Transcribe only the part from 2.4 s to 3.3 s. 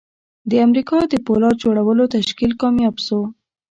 کامیاب شو